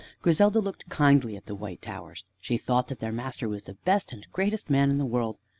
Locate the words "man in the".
4.67-5.05